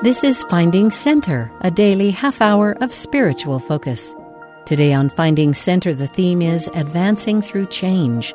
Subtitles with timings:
[0.00, 4.14] This is Finding Center, a daily half hour of spiritual focus.
[4.64, 8.32] Today on Finding Center, the theme is Advancing Through Change.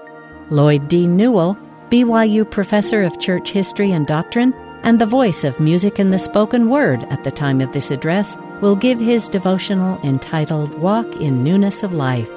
[0.50, 1.08] Lloyd D.
[1.08, 1.58] Newell,
[1.90, 4.54] BYU Professor of Church History and Doctrine,
[4.84, 8.38] and the voice of music and the spoken word at the time of this address,
[8.60, 12.30] will give his devotional entitled Walk in Newness of Life.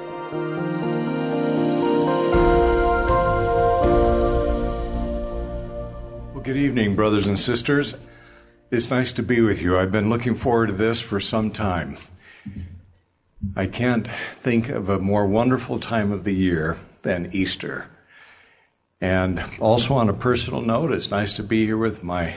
[6.33, 7.93] Well, good evening, brothers and sisters.
[8.69, 9.79] It's nice to be with you.
[9.79, 11.95] I've been looking forward to this for some time.
[13.55, 17.87] I can't think of a more wonderful time of the year than Easter.
[18.99, 22.33] And also, on a personal note, it's nice to be here with my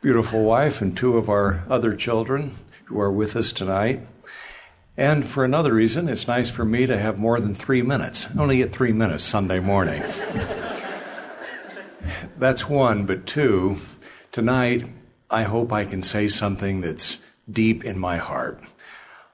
[0.00, 2.54] beautiful wife and two of our other children
[2.84, 4.06] who are with us tonight.
[4.96, 8.28] And for another reason, it's nice for me to have more than three minutes.
[8.28, 10.00] I only get three minutes Sunday morning.
[12.38, 13.78] That's one, but two,
[14.30, 14.86] tonight
[15.32, 17.16] I hope I can say something that's
[17.50, 18.60] deep in my heart.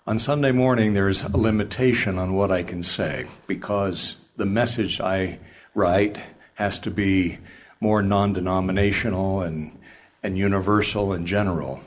[0.07, 5.41] On Sunday morning, there's a limitation on what I can say because the message I
[5.75, 6.21] write
[6.55, 7.39] has to be
[7.81, 9.77] more non denominational and,
[10.23, 11.81] and universal and general.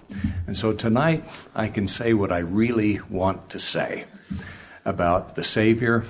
[0.45, 1.23] And so tonight,
[1.55, 4.03] I can say what I really want to say
[4.83, 6.03] about the Savior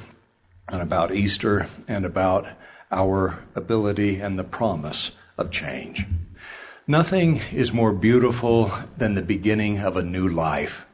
[0.67, 2.47] and about Easter and about
[2.91, 6.07] our ability and the promise of change.
[6.87, 10.87] Nothing is more beautiful than the beginning of a new life.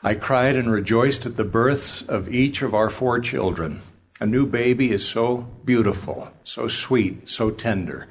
[0.00, 3.80] I cried and rejoiced at the births of each of our four children.
[4.20, 8.06] A new baby is so beautiful, so sweet, so tender.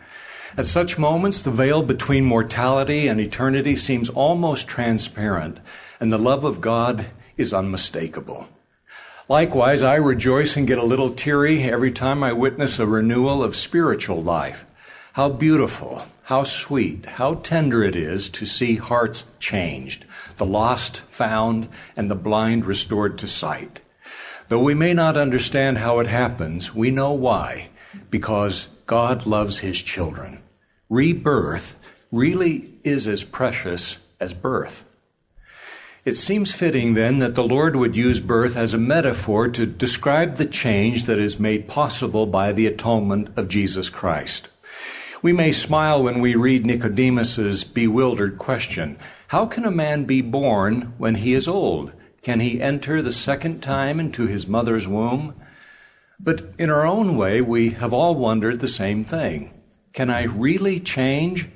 [0.57, 5.59] At such moments, the veil between mortality and eternity seems almost transparent,
[6.01, 7.05] and the love of God
[7.37, 8.49] is unmistakable.
[9.29, 13.55] Likewise, I rejoice and get a little teary every time I witness a renewal of
[13.55, 14.65] spiritual life.
[15.13, 20.05] How beautiful, how sweet, how tender it is to see hearts changed,
[20.37, 23.81] the lost found, and the blind restored to sight.
[24.47, 27.69] Though we may not understand how it happens, we know why.
[28.09, 30.41] Because God loves His children.
[30.89, 34.85] Rebirth really is as precious as birth.
[36.05, 40.35] It seems fitting then that the Lord would use birth as a metaphor to describe
[40.35, 44.49] the change that is made possible by the atonement of Jesus Christ.
[45.25, 48.99] We may smile when we read Nicodemus's bewildered question
[49.29, 51.93] How can a man be born when he is old?
[52.21, 55.33] Can he enter the second time into his mother's womb?
[56.19, 59.51] But in our own way, we have all wondered the same thing.
[59.93, 61.47] Can I really change?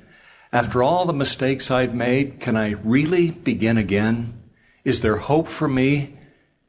[0.52, 4.42] After all the mistakes I've made, can I really begin again?
[4.82, 6.18] Is there hope for me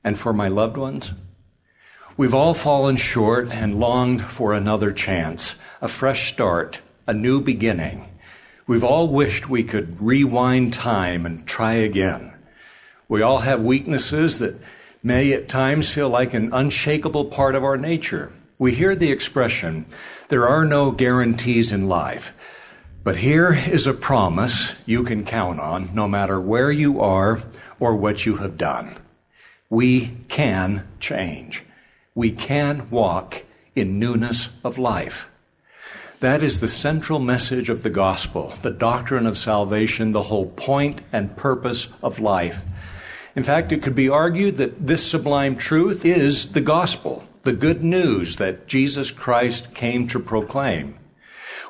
[0.03, 1.16] and for my loved ones?
[2.16, 8.07] We've all fallen short and longed for another chance, a fresh start, a new beginning.
[8.67, 12.34] We've all wished we could rewind time and try again.
[13.07, 14.59] We all have weaknesses that
[15.03, 18.31] may at times feel like an unshakable part of our nature.
[18.57, 19.85] We hear the expression,
[20.29, 22.31] there are no guarantees in life.
[23.03, 27.41] But here is a promise you can count on no matter where you are
[27.79, 28.95] or what you have done.
[29.72, 31.63] We can change.
[32.13, 33.44] We can walk
[33.75, 35.31] in newness of life.
[36.21, 41.01] That is the central message of the gospel, the doctrine of salvation, the whole point
[41.11, 42.61] and purpose of life.
[43.35, 47.83] In fact, it could be argued that this sublime truth is the gospel, the good
[47.83, 50.95] news that Jesus Christ came to proclaim.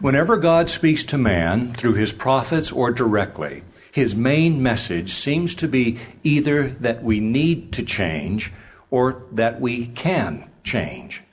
[0.01, 5.67] Whenever God speaks to man through his prophets or directly, his main message seems to
[5.69, 8.51] be either that we need to change
[8.89, 11.23] or that we can change.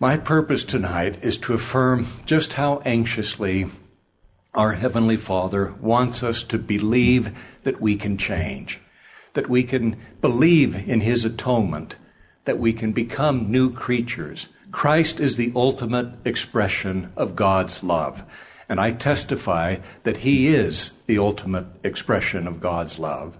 [0.00, 3.66] My purpose tonight is to affirm just how anxiously
[4.54, 8.78] our Heavenly Father wants us to believe that we can change,
[9.32, 11.96] that we can believe in His atonement,
[12.44, 14.46] that we can become new creatures.
[14.70, 18.22] Christ is the ultimate expression of God's love.
[18.68, 23.36] And I testify that He is the ultimate expression of God's love.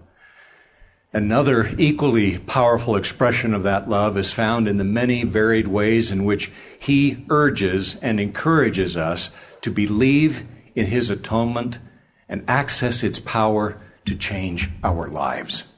[1.13, 6.25] Another equally powerful expression of that love is found in the many varied ways in
[6.25, 9.31] which he urges and encourages us
[9.63, 11.79] to believe in his atonement
[12.29, 15.73] and access its power to change our lives.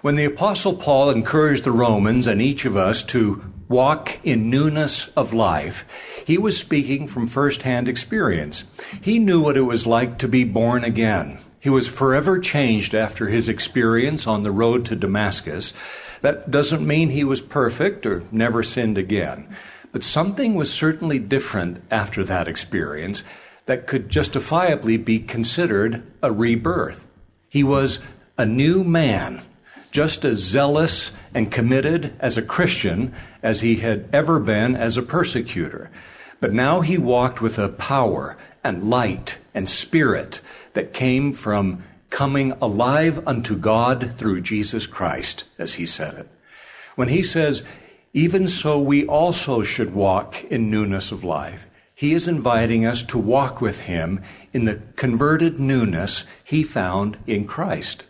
[0.00, 5.06] When the apostle Paul encouraged the Romans and each of us to walk in newness
[5.10, 8.64] of life, he was speaking from firsthand experience.
[9.00, 11.38] He knew what it was like to be born again.
[11.62, 15.72] He was forever changed after his experience on the road to Damascus.
[16.20, 19.46] That doesn't mean he was perfect or never sinned again.
[19.92, 23.22] But something was certainly different after that experience.
[23.66, 27.06] that could justifiably be considered a rebirth.
[27.48, 28.00] He was
[28.36, 29.42] a new man,
[29.92, 35.02] just as zealous and committed as a Christian as he had ever been as a
[35.02, 35.92] persecutor.
[36.40, 40.40] But now he walked with a power and light and spirit
[40.74, 46.28] that came from coming alive unto God through Jesus Christ, as he said it.
[46.94, 47.64] When he says,
[48.12, 53.18] even so we also should walk in newness of life, he is inviting us to
[53.18, 54.22] walk with him
[54.52, 58.04] in the converted newness he found in Christ.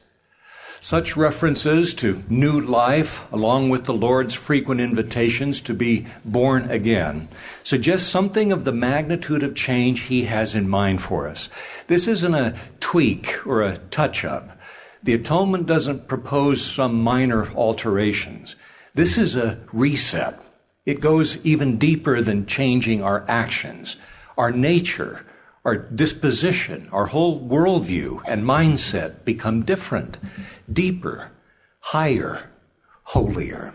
[0.84, 7.29] Such references to new life, along with the Lord's frequent invitations to be born again,
[7.62, 11.49] suggest something of the magnitude of change He has in mind for us.
[11.87, 14.58] This isn't a tweak or a touch up.
[15.05, 18.56] The atonement doesn't propose some minor alterations.
[18.93, 20.43] This is a reset.
[20.84, 23.96] It goes even deeper than changing our actions,
[24.37, 25.25] our nature,
[25.64, 30.18] our disposition, our whole worldview and mindset become different,
[30.70, 31.30] deeper,
[31.80, 32.50] higher,
[33.04, 33.72] holier.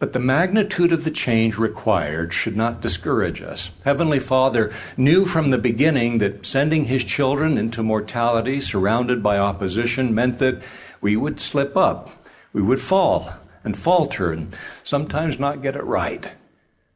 [0.00, 3.70] But the magnitude of the change required should not discourage us.
[3.84, 10.12] Heavenly Father knew from the beginning that sending His children into mortality surrounded by opposition
[10.12, 10.60] meant that
[11.00, 12.10] we would slip up,
[12.52, 13.32] we would fall
[13.62, 14.52] and falter and
[14.82, 16.32] sometimes not get it right.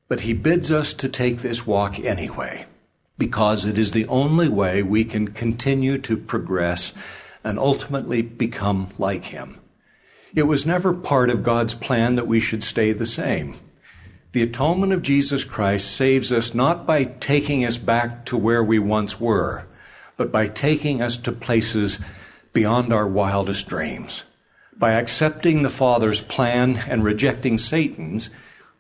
[0.08, 2.66] But He bids us to take this walk anyway
[3.18, 6.92] because it is the only way we can continue to progress
[7.42, 9.60] and ultimately become like Him.
[10.34, 13.54] It was never part of God's plan that we should stay the same.
[14.32, 18.78] The atonement of Jesus Christ saves us not by taking us back to where we
[18.78, 19.66] once were,
[20.18, 21.98] but by taking us to places
[22.52, 24.24] beyond our wildest dreams.
[24.76, 28.28] By accepting the Father's plan and rejecting Satan's,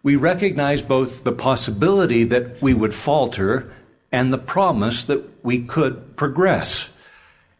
[0.02, 3.72] we recognize both the possibility that we would falter
[4.12, 6.88] and the promise that we could progress.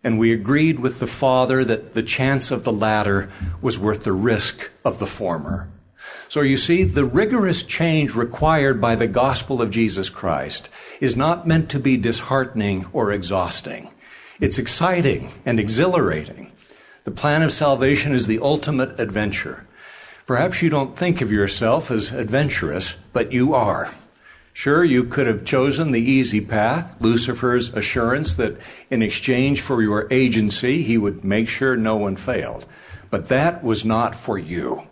[0.04, 3.28] And we agreed with the Father that the chance of the latter
[3.60, 5.68] was worth the risk of the former.
[6.28, 10.68] So you see, the rigorous change required by the gospel of Jesus Christ
[11.00, 13.90] is not meant to be disheartening or exhausting.
[14.40, 16.52] It's exciting and exhilarating.
[17.04, 19.66] The plan of salvation is the ultimate adventure.
[20.26, 23.90] Perhaps you don't think of yourself as adventurous, but you are.
[24.56, 28.56] Sure, you could have chosen the easy path, Lucifer's assurance that
[28.88, 32.64] in exchange for your agency, he would make sure no one failed.
[33.10, 34.84] But that was not for you.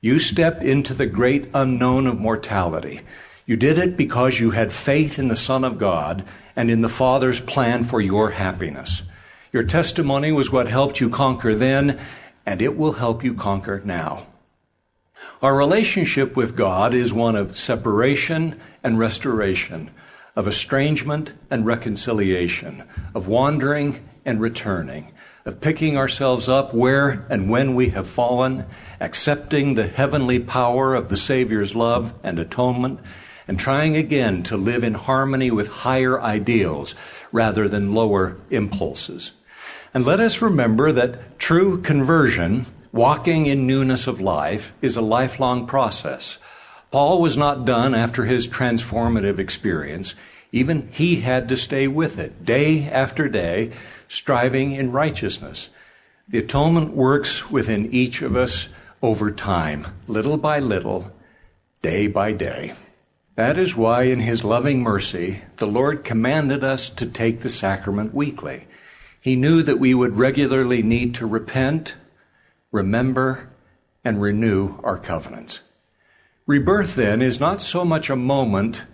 [0.00, 3.02] You stepped into the great unknown of mortality.
[3.46, 6.24] You did it because you had faith in the Son of God
[6.56, 9.02] and in the Father's plan for your happiness.
[9.52, 12.00] Your testimony was what helped you conquer then,
[12.44, 14.26] and it will help you conquer now.
[15.42, 19.90] Our relationship with God is one of separation and restoration,
[20.36, 22.84] of estrangement and reconciliation,
[23.14, 25.12] of wandering and returning,
[25.44, 28.64] of picking ourselves up where and when we have fallen,
[29.00, 33.00] accepting the heavenly power of the Savior's love and atonement,
[33.46, 36.94] and trying again to live in harmony with higher ideals
[37.30, 39.32] rather than lower impulses.
[39.92, 45.66] And let us remember that true conversion Walking in newness of life is a lifelong
[45.66, 46.38] process.
[46.92, 50.14] Paul was not done after his transformative experience.
[50.52, 53.72] Even he had to stay with it day after day,
[54.06, 55.70] striving in righteousness.
[56.28, 58.68] The atonement works within each of us
[59.02, 61.10] over time, little by little,
[61.82, 62.74] day by day.
[63.34, 68.14] That is why, in His loving mercy, the Lord commanded us to take the sacrament
[68.14, 68.68] weekly.
[69.20, 71.96] He knew that we would regularly need to repent
[72.74, 73.48] remember,
[74.04, 75.60] and renew our covenants.
[76.44, 78.84] Rebirth, then, is not so much a moment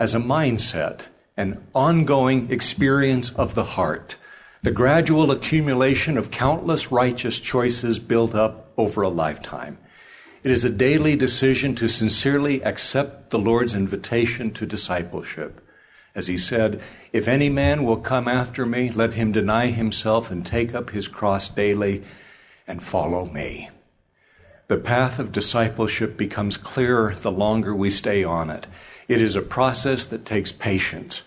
[0.00, 1.06] as a mindset,
[1.36, 4.16] an ongoing experience of the heart,
[4.62, 9.78] the gradual accumulation of countless righteous choices built up over a lifetime.
[10.42, 15.64] It is a daily decision to sincerely accept the Lord's invitation to discipleship.
[16.16, 16.82] As he said,
[17.12, 21.06] If any man will come after me, let him deny himself and take up his
[21.06, 22.02] cross daily
[22.70, 23.68] and follow me.
[24.68, 28.68] The path of discipleship becomes clearer the longer we stay on it.
[29.08, 31.22] It is a process that takes patience.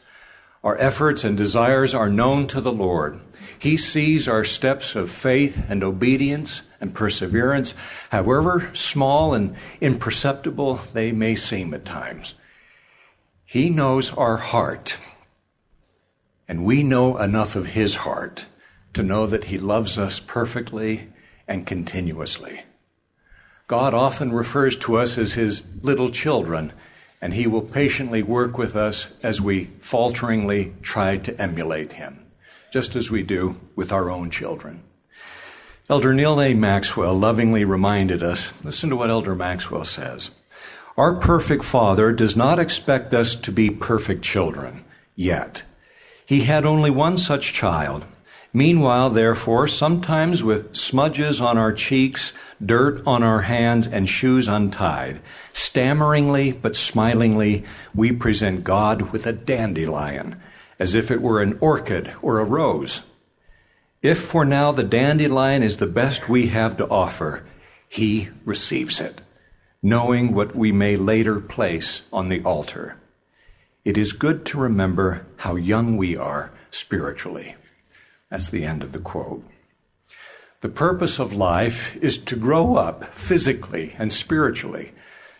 [0.64, 3.20] Our efforts and desires are known to the Lord.
[3.60, 7.76] He sees our steps of faith and obedience and perseverance,
[8.12, 12.36] however small and imperceptible they may seem at times.
[13.44, 14.98] He knows our heart,
[16.48, 18.46] and we know enough of His heart
[18.94, 21.10] to know that He loves us perfectly
[21.48, 22.64] and continuously.
[23.68, 26.74] God often refers to us as his little children,
[27.24, 32.26] and He will patiently work with us as we falteringly try to emulate Him,
[32.74, 34.84] just as we do with our own children.
[35.90, 36.54] Elder Neal A.
[36.54, 40.32] Maxwell lovingly reminded us listen to what Elder Maxwell says.
[40.98, 44.84] Our perfect Father does not expect us to be perfect children
[45.16, 45.64] yet.
[46.26, 48.04] He had only one such child.
[48.56, 52.34] Meanwhile, therefore, sometimes with smudges on our cheeks,
[52.64, 55.22] dirt on our hands, and shoes untied,
[55.54, 57.64] stammeringly but smilingly,
[57.96, 60.40] we present God with a dandelion,
[60.78, 63.02] as if it were an orchid or a rose.
[64.04, 67.44] If for now the dandelion is the best we have to offer,
[67.90, 69.22] he receives it,
[69.82, 72.98] knowing what we may later place on the altar.
[73.84, 77.56] It is good to remember how young we are spiritually.
[78.34, 79.46] That's the end of the quote.
[80.62, 84.92] The purpose of life is to grow up physically and spiritually.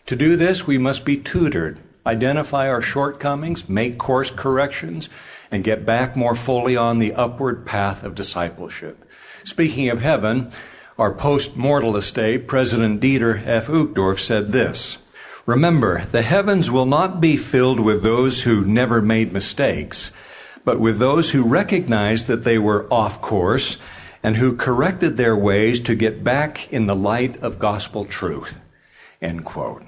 [0.06, 5.08] To do this, we must be tutored, identify our shortcomings, make course corrections,
[5.50, 9.04] and get back more fully on the upward path of discipleship.
[9.42, 10.52] Speaking of heaven,
[10.96, 13.66] our post mortal estate, President Dieter F.
[13.66, 14.98] Uchtdorf said this
[15.46, 20.12] Remember, the heavens will not be filled with those who never made mistakes
[20.64, 23.78] but with those who recognized that they were off course
[24.22, 28.60] and who corrected their ways to get back in the light of gospel truth.
[29.20, 29.82] End quote.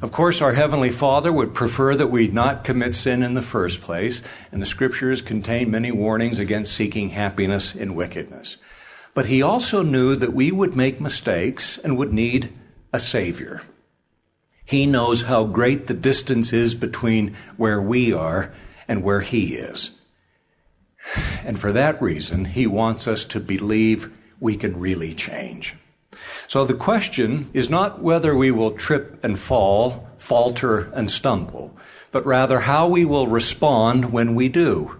[0.00, 3.80] Of course, our Heavenly Father would prefer that we not commit sin in the first
[3.80, 8.58] place, and the scriptures contain many warnings against seeking happiness in wickedness.
[9.12, 12.52] But He also knew that we would make mistakes and would need
[12.92, 13.62] a Savior.
[14.64, 18.52] He knows how great the distance is between where we are
[18.88, 19.92] and where He is.
[21.44, 25.76] And for that reason, He wants us to believe we can really change.
[26.46, 31.76] So the question is not whether we will trip and fall, falter and stumble,
[32.10, 34.96] but rather how we will respond when we do.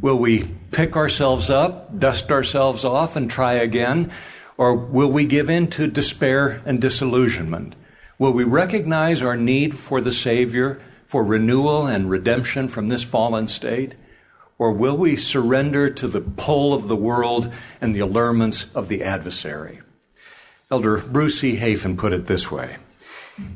[0.00, 4.10] Will we pick ourselves up, dust ourselves off, and try again?
[4.56, 7.74] Or will we give in to despair and disillusionment?
[8.18, 10.80] Will we recognize our need for the Savior
[11.12, 13.94] for renewal and redemption from this fallen state?
[14.56, 17.52] Or will we surrender to the pull of the world
[17.82, 19.82] and the allurements of the adversary?
[20.70, 21.56] Elder Bruce C.
[21.56, 22.78] Hafen put it this way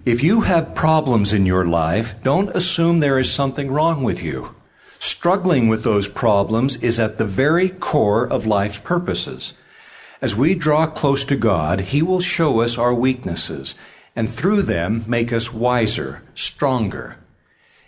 [0.04, 4.54] If you have problems in your life, don't assume there is something wrong with you.
[4.98, 9.54] Struggling with those problems is at the very core of life's purposes.
[10.20, 13.75] As we draw close to God, He will show us our weaknesses
[14.14, 17.16] and through them make us wiser, stronger,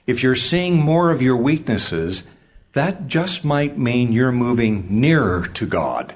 [0.08, 2.26] if you're seeing more of your weaknesses,
[2.72, 6.14] that just might mean you're moving nearer to God,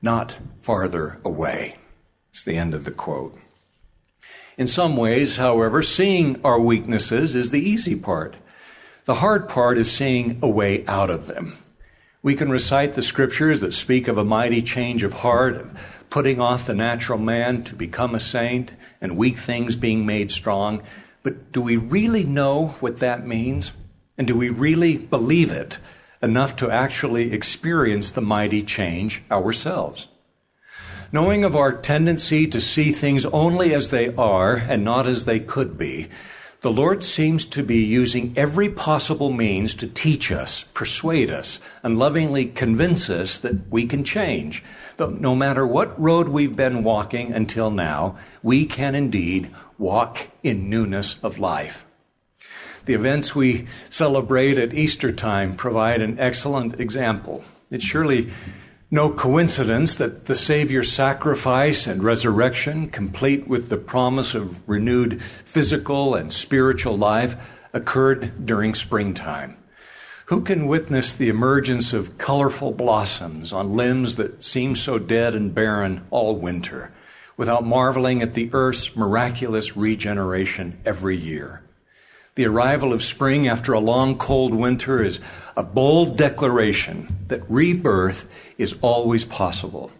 [0.00, 1.76] not farther away.
[2.30, 3.36] It's the end of the quote.
[4.56, 8.36] In some ways, however, seeing our weaknesses is the easy part.
[9.06, 11.58] The hard part is seeing a way out of them.
[12.22, 16.40] We can recite the scriptures that speak of a mighty change of heart, of putting
[16.40, 20.80] off the natural man to become a saint, and weak things being made strong.
[21.22, 23.72] But do we really know what that means?
[24.18, 25.78] And do we really believe it
[26.22, 30.08] enough to actually experience the mighty change ourselves?
[31.10, 35.38] Knowing of our tendency to see things only as they are and not as they
[35.38, 36.08] could be,
[36.62, 41.98] the Lord seems to be using every possible means to teach us, persuade us, and
[41.98, 44.62] lovingly convince us that we can change.
[44.96, 50.70] But no matter what road we've been walking until now, we can indeed walk in
[50.70, 51.84] newness of life.
[52.84, 57.42] The events we celebrate at Easter time provide an excellent example.
[57.72, 58.30] It surely
[58.92, 66.14] no coincidence that the Savior's sacrifice and resurrection, complete with the promise of renewed physical
[66.14, 69.56] and spiritual life, occurred during springtime.
[70.26, 75.54] Who can witness the emergence of colorful blossoms on limbs that seem so dead and
[75.54, 76.92] barren all winter,
[77.38, 81.61] without marveling at the earth's miraculous regeneration every year?
[82.34, 85.20] The arrival of spring after a long cold winter is
[85.54, 89.92] a bold declaration that rebirth is always possible.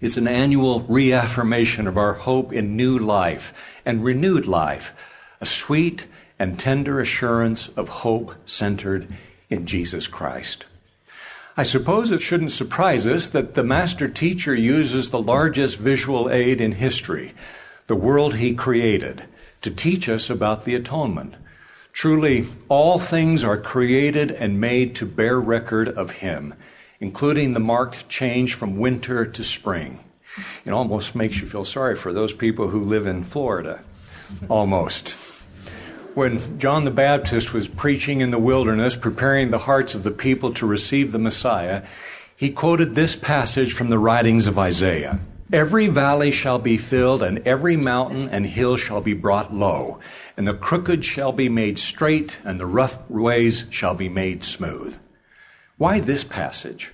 [0.00, 4.92] It's an annual reaffirmation of our hope in new life and renewed life,
[5.40, 6.06] a sweet
[6.38, 9.08] and tender assurance of hope centered
[9.50, 10.64] in Jesus Christ.
[11.56, 16.60] I suppose it shouldn't surprise us that the master teacher uses the largest visual aid
[16.60, 17.32] in history,
[17.88, 19.26] the world he created,
[19.62, 21.34] to teach us about the atonement.
[21.92, 26.54] Truly, all things are created and made to bear record of Him,
[27.00, 30.00] including the marked change from winter to spring.
[30.64, 33.80] It almost makes you feel sorry for those people who live in Florida.
[34.48, 35.14] Almost.
[36.14, 40.52] when John the Baptist was preaching in the wilderness, preparing the hearts of the people
[40.54, 41.84] to receive the Messiah,
[42.36, 45.20] he quoted this passage from the writings of Isaiah
[45.52, 50.00] Every valley shall be filled, and every mountain and hill shall be brought low,
[50.34, 54.98] and the crooked shall be made straight, and the rough ways shall be made smooth.
[55.76, 56.92] Why this passage?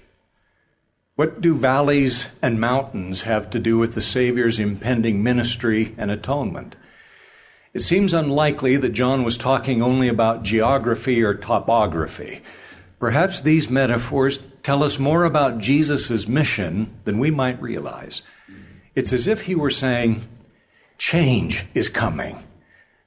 [1.15, 6.75] What do valleys and mountains have to do with the Savior's impending ministry and atonement?
[7.75, 12.41] It seems unlikely that John was talking only about geography or topography.
[12.99, 18.23] Perhaps these metaphors tell us more about Jesus' mission than we might realize.
[18.95, 20.23] It's as if he were saying,
[20.99, 22.38] Change is coming.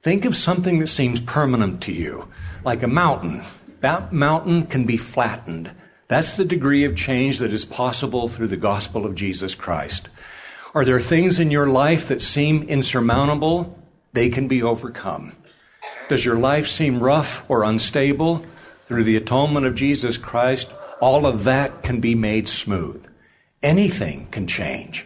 [0.00, 2.28] Think of something that seems permanent to you,
[2.64, 3.42] like a mountain.
[3.80, 5.72] That mountain can be flattened.
[6.08, 10.08] That's the degree of change that is possible through the gospel of Jesus Christ.
[10.74, 13.78] Are there things in your life that seem insurmountable?
[14.12, 15.32] they can be overcome.
[16.08, 18.44] Does your life seem rough or unstable?
[18.86, 23.04] Through the atonement of Jesus Christ, all of that can be made smooth.
[23.60, 25.04] Anything can change.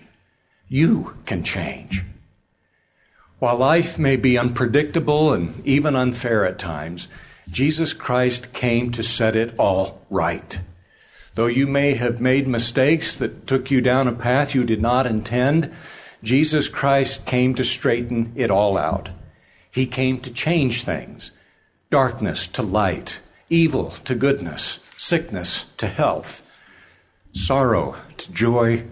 [0.68, 2.04] You can change.
[3.38, 7.08] While life may be unpredictable and even unfair at times,
[7.48, 10.60] Jesus Christ came to set it all right.
[11.34, 15.06] Though you may have made mistakes that took you down a path you did not
[15.06, 15.72] intend,
[16.22, 19.08] Jesus Christ came to straighten it all out.
[19.70, 21.30] He came to change things
[21.90, 26.42] darkness to light, evil to goodness, sickness to health,
[27.32, 28.84] sorrow to joy,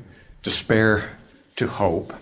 [0.43, 1.17] despair
[1.57, 2.13] to hope.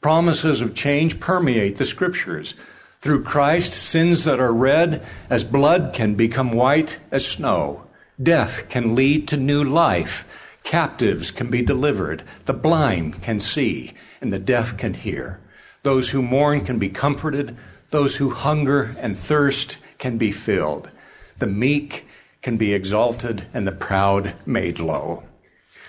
[0.00, 2.54] Promises of change permeate the scriptures.
[3.00, 7.84] Through Christ, sins that are red as blood can become white as snow.
[8.22, 10.58] Death can lead to new life.
[10.64, 12.22] Captives can be delivered.
[12.44, 15.40] The blind can see, and the deaf can hear.
[15.82, 17.56] Those who mourn can be comforted.
[17.90, 20.90] Those who hunger and thirst can be filled.
[21.38, 22.06] The meek
[22.42, 25.22] can be exalted, and the proud made low.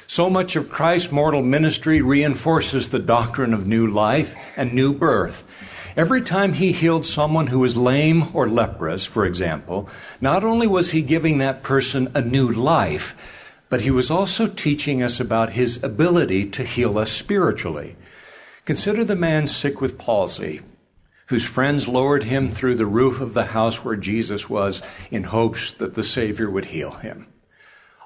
[0.08, 5.48] So much of Christ's mortal ministry reinforces the doctrine of new life and new birth.
[5.96, 9.89] Every time he healed someone who was lame or leprous, for example,
[10.22, 15.02] not only was he giving that person a new life, but he was also teaching
[15.02, 17.96] us about his ability to heal us spiritually.
[18.66, 20.62] Consider the man sick with palsy,
[21.34, 25.72] whose friends lowered him through the roof of the house where Jesus was in hopes
[25.72, 27.26] that the Savior would heal him.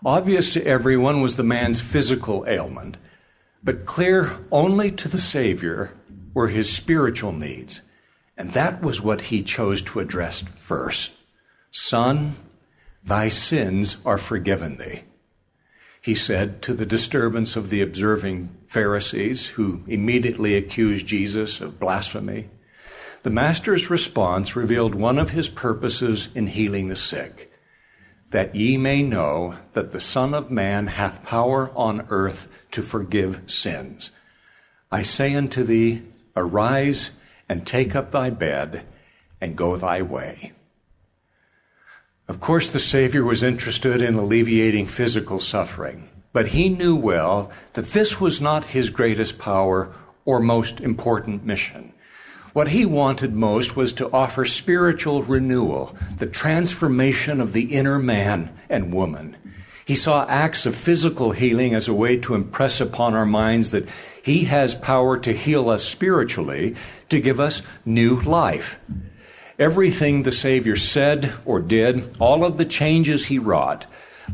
[0.06, 2.96] Obvious to everyone was the man's physical ailment,
[3.62, 5.92] but clear only to the Savior
[6.34, 7.82] were his spiritual needs.
[8.38, 11.12] And that was what he chose to address first.
[11.70, 12.36] Son,
[13.04, 15.02] thy sins are forgiven thee
[16.08, 22.48] he said to the disturbance of the observing Pharisees who immediately accused Jesus of blasphemy.
[23.28, 27.52] The Master's response revealed one of his purposes in healing the sick
[28.32, 33.42] that ye may know that the Son of Man hath power on earth to forgive
[33.46, 34.12] sins.
[34.94, 36.04] I say unto thee,
[36.38, 37.10] Arise
[37.50, 38.86] and take up thy bed
[39.42, 40.54] and go thy way.
[42.30, 47.88] Of course, the Savior was interested in alleviating physical suffering, but he knew well that
[47.88, 49.92] this was not his greatest power
[50.24, 51.92] or most important mission.
[52.54, 58.56] What he wanted most was to offer spiritual renewal, the transformation of the inner man
[58.70, 59.36] and woman.
[59.86, 63.88] He saw acts of physical healing as a way to impress upon our minds that
[64.22, 66.76] he has power to heal us spiritually,
[67.08, 68.80] to give us new life.
[69.58, 73.86] Everything the Savior said or did, all of the changes he wrought,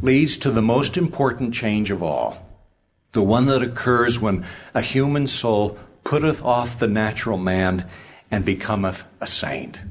[0.02, 2.49] leads to the most important change of all.
[3.12, 5.78] The one that occurs when a human soul
[6.13, 7.89] putteth off the natural man
[8.30, 9.82] and becometh a saint.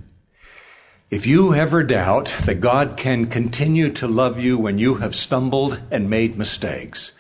[1.11, 5.83] If you ever doubt that God can continue to love you when you have stumbled
[5.91, 7.11] and made mistakes,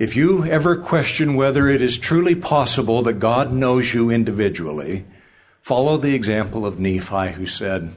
[0.00, 5.04] if you ever question whether it is truly possible that God knows you individually,
[5.68, 7.94] Follow the example of Nephi, who said,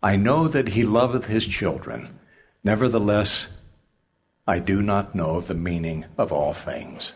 [0.00, 2.16] I know that he loveth his children.
[2.62, 3.48] Nevertheless,
[4.46, 7.12] I do not know the meaning of all things.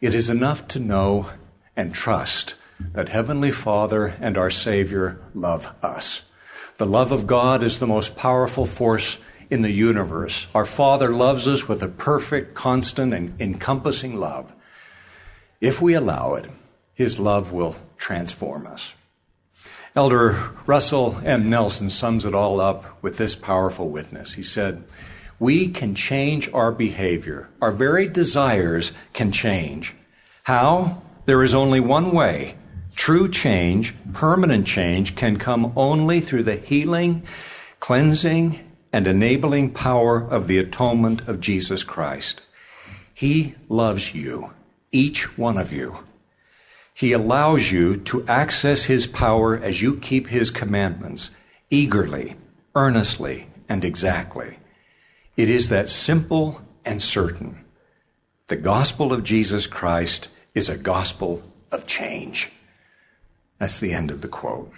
[0.00, 1.30] It is enough to know
[1.76, 2.54] and trust
[2.92, 6.22] that Heavenly Father and our Savior love us.
[6.78, 9.18] The love of God is the most powerful force
[9.50, 10.48] in the universe.
[10.54, 14.52] Our Father loves us with a perfect, constant, and encompassing love.
[15.60, 16.50] If we allow it,
[16.94, 18.94] His love will transform us.
[19.96, 21.48] Elder Russell M.
[21.48, 24.34] Nelson sums it all up with this powerful witness.
[24.34, 24.82] He said,
[25.44, 27.50] We can change our behavior.
[27.60, 29.94] Our very desires can change.
[30.44, 31.02] How?
[31.26, 32.54] There is only one way
[32.96, 37.24] True change, permanent change, can come only through the healing,
[37.78, 38.58] cleansing,
[38.90, 42.40] and enabling power of the atonement of Jesus Christ.
[43.12, 44.54] He loves you,
[44.92, 45.98] each one of you.
[46.94, 51.28] He allows you to access His power as you keep His commandments
[51.68, 52.36] eagerly,
[52.74, 54.56] earnestly, and exactly.
[55.36, 57.64] It is that simple and certain.
[58.46, 61.42] The gospel of Jesus Christ is a gospel
[61.72, 62.52] of change.
[63.58, 64.72] That's the end of the quote.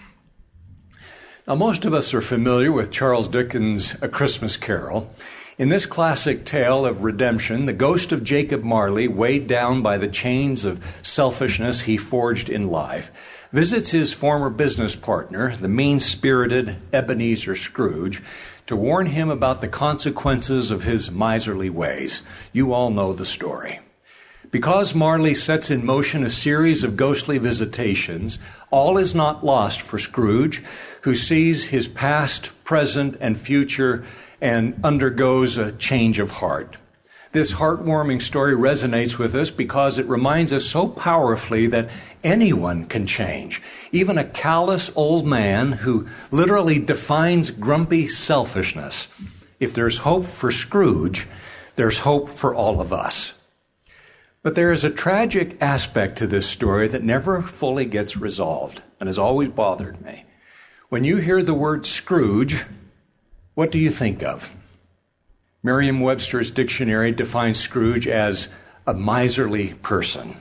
[1.47, 5.13] Now, most of us are familiar with Charles Dickens' A Christmas Carol.
[5.59, 10.09] In this classic tale of redemption, the ghost of Jacob Marley, weighed down by the
[10.09, 16.77] chains of selfishness he forged in life, visits his former business partner, the mean spirited
[16.93, 18.23] Ebenezer Scrooge,
[18.67, 22.23] to warn him about the consequences of his miserly ways.
[22.53, 23.81] You all know the story.
[24.51, 28.39] Because Marley sets in motion a series of ghostly visitations,
[28.71, 30.63] all is not lost for Scrooge,
[31.03, 34.05] who sees his past, present, and future
[34.41, 36.77] and undergoes a change of heart.
[37.37, 41.91] This heartwarming story resonates with us because it reminds us so powerfully that
[42.25, 43.61] anyone can change.
[43.93, 49.09] Even a callous old man who literally defines grumpy selfishness.
[49.61, 51.27] If there's hope for Scrooge,
[51.75, 53.35] there's hope for all of us.
[54.43, 59.09] But there is a tragic aspect to this story that never fully gets resolved and
[59.09, 60.25] has always bothered me.
[60.89, 62.65] When you hear the word Scrooge,
[63.53, 64.57] what do you think of?
[65.67, 68.49] Merriam Webster's dictionary defines Scrooge as
[68.87, 70.37] a miserly person,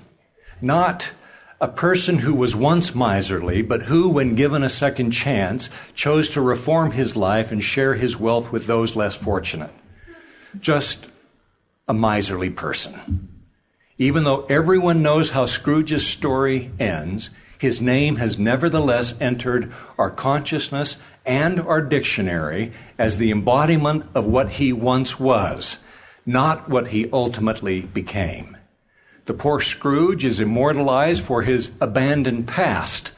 [0.62, 1.14] not
[1.60, 6.42] a person who was once miserly, but who, when given a second chance, chose to
[6.42, 9.72] reform his life and share his wealth with those less fortunate.
[10.60, 11.10] Just
[11.88, 13.28] a miserly person.
[13.98, 20.98] Even though everyone knows how Scrooge's story ends, his name has nevertheless entered our consciousness
[21.26, 25.78] and our dictionary as the embodiment of what he once was,
[26.26, 28.58] not what he ultimately became.
[29.26, 33.12] The poor Scrooge is immortalized for his abandoned past,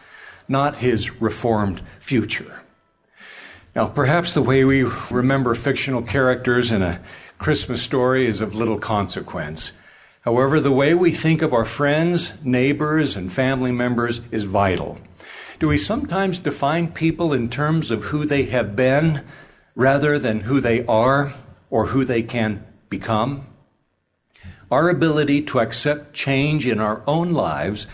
[0.48, 2.62] not his reformed future.
[3.76, 7.02] Now, perhaps the way we remember fictional characters in a
[7.38, 9.72] Christmas story is of little consequence.
[10.22, 14.98] However, the way we think of our friends, neighbors, and family members is vital.
[15.60, 19.24] Do we sometimes define people in terms of who they have been
[19.74, 21.34] rather than who they are
[21.72, 23.48] or who they can become?
[24.70, 27.88] Our ability to accept change in our own lives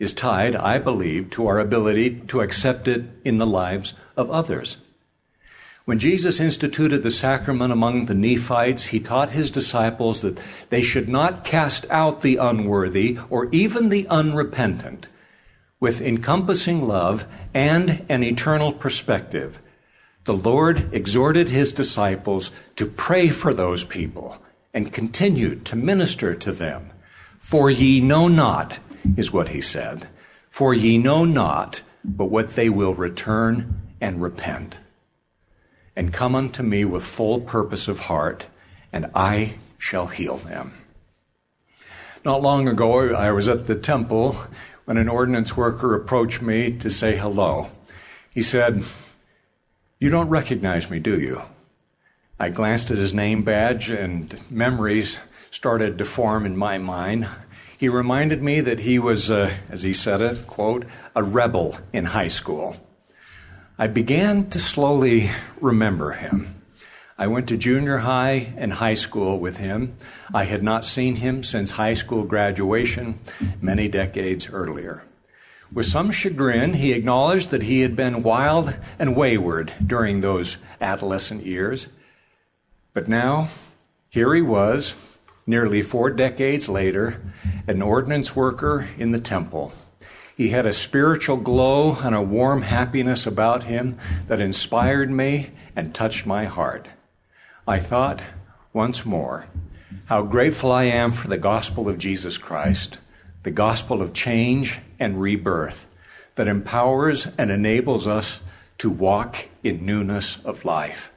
[0.00, 4.78] is tied, I believe, to our ability to accept it in the lives of others.
[5.84, 11.08] When Jesus instituted the sacrament among the Nephites, he taught his disciples that they should
[11.08, 15.06] not cast out the unworthy or even the unrepentant
[15.84, 19.60] with encompassing love and an eternal perspective.
[20.24, 24.42] The Lord exhorted his disciples to pray for those people
[24.72, 26.90] and continued to minister to them.
[27.38, 28.78] For ye know not,
[29.14, 30.08] is what he said.
[30.48, 34.78] For ye know not, but what they will return and repent
[35.94, 38.46] and come unto me with full purpose of heart,
[38.90, 40.72] and I shall heal them.
[42.24, 44.38] Not long ago, I was at the temple
[44.84, 47.68] when an ordinance worker approached me to say hello.
[48.30, 48.84] He said,
[49.98, 51.42] You don't recognize me, do you?
[52.38, 55.20] I glanced at his name badge, and memories
[55.50, 57.28] started to form in my mind.
[57.78, 62.06] He reminded me that he was, uh, as he said it, quote, a rebel in
[62.06, 62.76] high school.
[63.78, 66.62] I began to slowly remember him.
[67.16, 69.96] I went to junior high and high school with him.
[70.32, 73.20] I had not seen him since high school graduation
[73.60, 75.04] many decades earlier.
[75.72, 81.46] With some chagrin, he acknowledged that he had been wild and wayward during those adolescent
[81.46, 81.86] years.
[82.92, 83.48] But now,
[84.10, 84.94] here he was,
[85.46, 87.20] nearly four decades later,
[87.68, 89.72] an ordinance worker in the temple
[90.36, 93.96] he had a spiritual glow and a warm happiness about him
[94.26, 96.88] that inspired me and touched my heart.
[97.66, 98.20] I thought
[98.74, 99.46] once more
[100.06, 102.98] how grateful I am for the gospel of Jesus Christ,
[103.42, 105.88] the gospel of change and rebirth
[106.34, 108.42] that empowers and enables us
[108.78, 111.10] to walk in newness of life.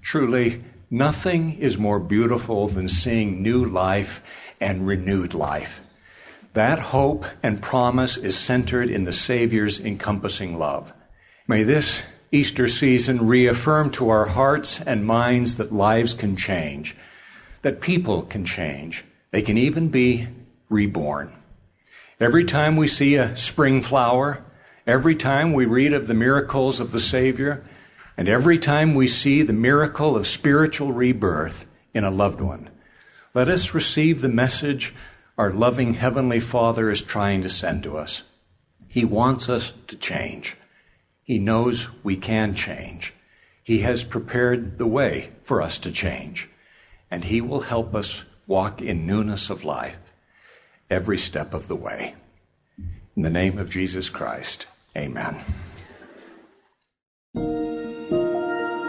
[0.00, 5.80] Truly, nothing is more beautiful than seeing new life and renewed life.
[6.52, 10.92] That hope and promise is centered in the Savior's encompassing love.
[11.46, 16.94] May this Easter season reaffirm to our hearts and minds that lives can change,
[17.62, 20.28] that people can change, they can even be
[20.68, 21.32] reborn.
[22.20, 24.44] Every time we see a spring flower,
[24.86, 27.64] every time we read of the miracles of the Savior,
[28.16, 32.68] and every time we see the miracle of spiritual rebirth in a loved one,
[33.32, 34.92] let us receive the message
[35.38, 38.24] our loving Heavenly Father is trying to send to us.
[38.88, 40.56] He wants us to change.
[41.28, 43.12] He knows we can change.
[43.62, 46.48] He has prepared the way for us to change,
[47.10, 49.98] and He will help us walk in newness of life
[50.88, 52.14] every step of the way.
[53.14, 55.36] In the name of Jesus Christ, amen.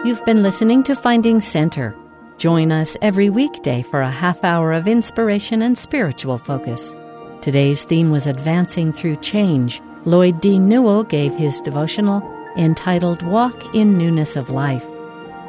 [0.06, 1.94] You've been listening to Finding Center.
[2.38, 6.94] Join us every weekday for a half hour of inspiration and spiritual focus.
[7.42, 9.82] Today's theme was Advancing Through Change.
[10.06, 10.58] Lloyd D.
[10.58, 12.22] Newell gave his devotional
[12.56, 14.84] entitled Walk in Newness of Life.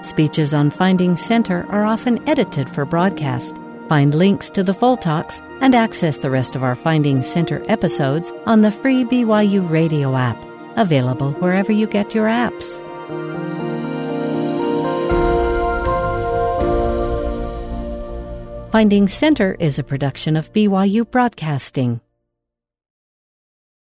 [0.01, 3.55] Speeches on Finding Center are often edited for broadcast.
[3.87, 8.33] Find links to the full talks and access the rest of our Finding Center episodes
[8.45, 10.37] on the free BYU radio app,
[10.75, 12.79] available wherever you get your apps.
[18.71, 22.01] Finding Center is a production of BYU Broadcasting.